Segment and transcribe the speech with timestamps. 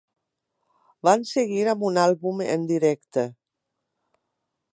[1.09, 3.27] Van seguir amb un àlbum en directe.